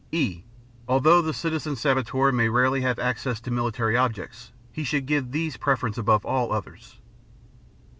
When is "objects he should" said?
3.95-5.05